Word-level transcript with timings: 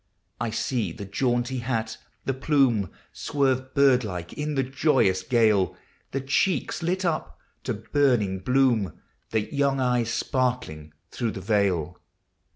I 0.39 0.49
see 0.49 0.91
the 0.91 1.05
jaunty 1.05 1.59
hat, 1.59 1.99
the 2.25 2.33
plume 2.33 2.89
Swerve 3.13 3.75
bird 3.75 4.03
like 4.03 4.33
in 4.33 4.55
the 4.55 4.63
joyous 4.63 5.21
gale,— 5.21 5.77
The 6.11 6.21
cheeks 6.21 6.81
lit 6.81 7.05
up 7.05 7.37
to 7.65 7.75
burning 7.75 8.39
bloom, 8.39 8.99
The 9.29 9.53
young 9.53 9.79
eyes 9.79 10.09
sparkling 10.11 10.93
through 11.11 11.33
the 11.33 11.41
veil. 11.41 11.99